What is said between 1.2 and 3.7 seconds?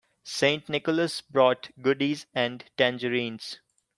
brought goodies and tangerines.